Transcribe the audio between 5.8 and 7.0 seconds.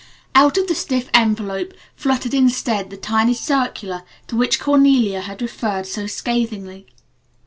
so scathingly.